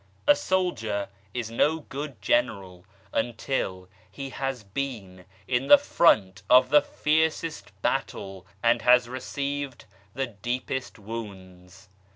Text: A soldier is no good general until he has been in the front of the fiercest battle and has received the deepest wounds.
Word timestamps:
A 0.25 0.35
soldier 0.35 1.09
is 1.31 1.51
no 1.51 1.81
good 1.81 2.19
general 2.23 2.85
until 3.13 3.87
he 4.09 4.31
has 4.31 4.63
been 4.63 5.25
in 5.47 5.67
the 5.67 5.77
front 5.77 6.41
of 6.49 6.71
the 6.71 6.81
fiercest 6.81 7.71
battle 7.83 8.47
and 8.63 8.81
has 8.81 9.07
received 9.07 9.85
the 10.15 10.25
deepest 10.25 10.97
wounds. 10.97 11.87